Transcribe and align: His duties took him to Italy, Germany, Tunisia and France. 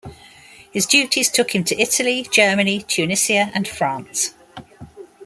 His 0.73 0.87
duties 0.87 1.29
took 1.29 1.53
him 1.53 1.63
to 1.65 1.79
Italy, 1.79 2.23
Germany, 2.31 2.81
Tunisia 2.81 3.51
and 3.53 3.67
France. 3.67 4.33